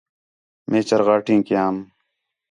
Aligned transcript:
مئے 0.69 0.79
چرغاٹیں 0.89 1.39
کیام 1.47 1.75